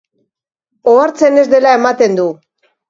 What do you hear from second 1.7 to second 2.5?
ematen du.